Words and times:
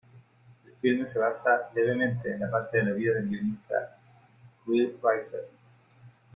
El 0.65 0.73
filme 0.77 1.05
se 1.05 1.19
basa 1.19 1.69
levemente 1.75 2.33
en 2.33 2.49
parte 2.49 2.77
de 2.77 2.85
la 2.85 2.93
vida 2.93 3.13
del 3.13 3.27
guionista 3.29 3.99
Will 4.65 4.97
Reiser. 4.99 5.47